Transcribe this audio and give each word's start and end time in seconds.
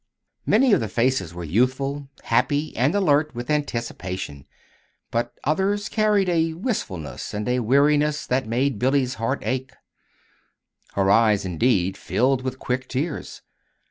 Many 0.47 0.73
of 0.73 0.79
the 0.79 0.87
faces 0.87 1.31
were 1.31 1.43
youthful, 1.43 2.09
happy, 2.23 2.75
and 2.75 2.95
alert 2.95 3.35
with 3.35 3.51
anticipation; 3.51 4.47
but 5.11 5.37
others 5.43 5.89
carried 5.89 6.27
a 6.27 6.53
wistfulness 6.55 7.35
and 7.35 7.47
a 7.47 7.59
weariness 7.59 8.25
that 8.25 8.47
made 8.47 8.79
Billy's 8.79 9.13
heart 9.21 9.43
ache. 9.45 9.73
Her 10.93 11.11
eyes, 11.11 11.45
indeed, 11.45 11.97
filled 11.97 12.41
with 12.41 12.57
quick 12.57 12.87
tears. 12.89 13.43